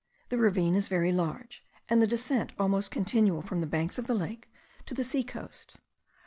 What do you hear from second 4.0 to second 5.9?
the lake to the sea coast.